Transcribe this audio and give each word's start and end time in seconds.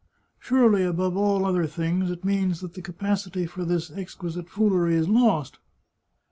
"Surely, 0.39 0.83
above 0.83 1.15
all 1.15 1.45
other 1.45 1.67
things, 1.67 2.09
it 2.09 2.25
means 2.25 2.59
that 2.61 2.73
the 2.73 2.81
capacity 2.81 3.45
for 3.45 3.63
this 3.63 3.91
exquisite 3.91 4.49
foolery 4.49 4.95
is 4.95 5.07
lost 5.07 5.59